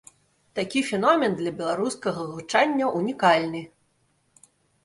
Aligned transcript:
Такі 0.59 0.79
феномен 0.87 1.35
для 1.41 1.51
беларускага 1.59 2.21
гучання 2.31 2.85
ўнікальны. 2.97 3.61